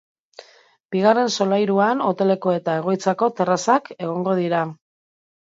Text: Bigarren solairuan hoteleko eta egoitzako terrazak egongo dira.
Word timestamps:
Bigarren 0.95 1.29
solairuan 1.33 2.01
hoteleko 2.07 2.55
eta 2.61 2.79
egoitzako 2.81 3.31
terrazak 3.43 3.93
egongo 4.01 4.37
dira. 4.43 4.65